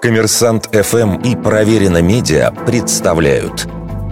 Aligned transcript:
Коммерсант 0.00 0.70
ФМ 0.72 1.16
и 1.16 1.36
Проверено 1.36 2.00
Медиа 2.00 2.52
представляют 2.52 3.68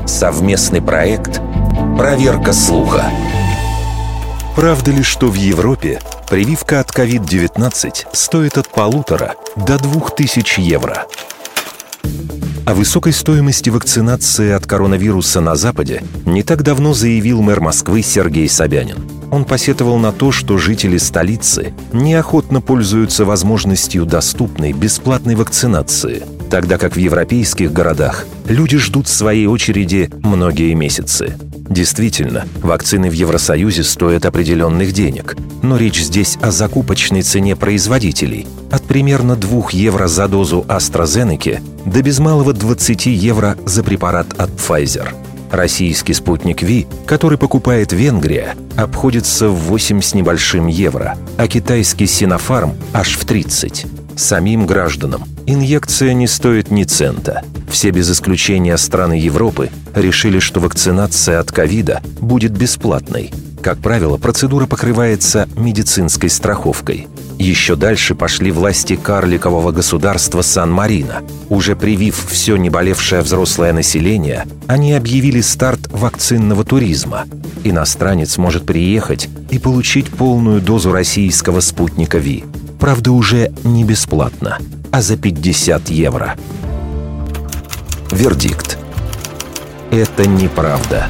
совместный 0.06 0.82
проект 0.82 1.40
«Проверка 1.96 2.52
слуха». 2.52 3.06
Правда 4.54 4.90
ли, 4.90 5.02
что 5.02 5.28
в 5.28 5.34
Европе 5.34 5.98
прививка 6.28 6.80
от 6.80 6.90
COVID-19 6.90 8.08
стоит 8.12 8.58
от 8.58 8.68
полутора 8.68 9.36
до 9.56 9.78
двух 9.78 10.14
тысяч 10.14 10.58
евро? 10.58 11.06
О 12.66 12.74
высокой 12.74 13.14
стоимости 13.14 13.70
вакцинации 13.70 14.50
от 14.50 14.66
коронавируса 14.66 15.40
на 15.40 15.56
Западе 15.56 16.02
не 16.26 16.42
так 16.42 16.62
давно 16.62 16.92
заявил 16.92 17.40
мэр 17.40 17.60
Москвы 17.60 18.02
Сергей 18.02 18.50
Собянин. 18.50 19.17
Он 19.30 19.44
посетовал 19.44 19.98
на 19.98 20.12
то, 20.12 20.32
что 20.32 20.58
жители 20.58 20.96
столицы 20.96 21.74
неохотно 21.92 22.60
пользуются 22.60 23.24
возможностью 23.24 24.06
доступной 24.06 24.72
бесплатной 24.72 25.34
вакцинации, 25.34 26.22
тогда 26.50 26.78
как 26.78 26.96
в 26.96 26.98
европейских 26.98 27.72
городах 27.72 28.24
люди 28.46 28.78
ждут 28.78 29.08
своей 29.08 29.46
очереди 29.46 30.10
многие 30.22 30.72
месяцы. 30.74 31.36
Действительно, 31.68 32.46
вакцины 32.62 33.10
в 33.10 33.12
Евросоюзе 33.12 33.84
стоят 33.84 34.24
определенных 34.24 34.92
денег, 34.92 35.36
но 35.62 35.76
речь 35.76 36.02
здесь 36.02 36.38
о 36.40 36.50
закупочной 36.50 37.20
цене 37.20 37.56
производителей 37.56 38.46
от 38.70 38.84
примерно 38.84 39.36
2 39.36 39.68
евро 39.72 40.08
за 40.08 40.28
дозу 40.28 40.64
AstraZeneca 40.66 41.60
до 41.84 42.02
без 42.02 42.18
малого 42.20 42.54
20 42.54 43.06
евро 43.06 43.58
за 43.66 43.84
препарат 43.84 44.32
от 44.40 44.50
Pfizer. 44.50 45.08
Российский 45.50 46.12
спутник 46.12 46.62
Ви, 46.62 46.86
который 47.06 47.38
покупает 47.38 47.92
Венгрия, 47.92 48.54
обходится 48.76 49.48
в 49.48 49.54
8 49.54 50.00
с 50.02 50.14
небольшим 50.14 50.66
евро, 50.66 51.16
а 51.36 51.48
китайский 51.48 52.06
Синофарм 52.06 52.74
аж 52.92 53.16
в 53.16 53.24
30. 53.24 53.86
Самим 54.16 54.66
гражданам 54.66 55.24
инъекция 55.46 56.12
не 56.12 56.26
стоит 56.26 56.70
ни 56.70 56.84
цента. 56.84 57.44
Все 57.70 57.90
без 57.90 58.10
исключения 58.10 58.76
страны 58.76 59.14
Европы 59.14 59.70
решили, 59.94 60.38
что 60.38 60.60
вакцинация 60.60 61.38
от 61.38 61.52
ковида 61.52 62.02
будет 62.20 62.52
бесплатной. 62.52 63.32
Как 63.62 63.78
правило, 63.78 64.16
процедура 64.16 64.66
покрывается 64.66 65.48
медицинской 65.56 66.30
страховкой. 66.30 67.08
Еще 67.38 67.76
дальше 67.76 68.14
пошли 68.14 68.50
власти 68.50 68.96
карликового 68.96 69.72
государства 69.72 70.42
Сан-Марино. 70.42 71.22
Уже 71.48 71.76
привив 71.76 72.26
все 72.28 72.56
неболевшее 72.56 73.22
взрослое 73.22 73.72
население, 73.72 74.46
они 74.66 74.92
объявили 74.92 75.40
старт 75.40 75.80
вакцинного 75.90 76.64
туризма. 76.64 77.26
Иностранец 77.64 78.36
может 78.38 78.66
приехать 78.66 79.28
и 79.50 79.58
получить 79.58 80.10
полную 80.10 80.60
дозу 80.60 80.92
российского 80.92 81.60
спутника 81.60 82.18
ВИ– 82.18 82.44
Правда, 82.78 83.10
уже 83.10 83.52
не 83.64 83.84
бесплатно, 83.84 84.58
а 84.92 85.02
за 85.02 85.16
50 85.16 85.90
евро. 85.90 86.36
Вердикт. 88.12 88.78
Это 89.90 90.28
неправда. 90.28 91.08